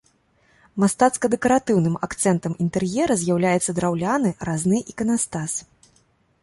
[0.83, 5.51] Мастацка-дэкаратыўным акцэнтам інтэр'ера з'яўляецца драўляны разны іканастас.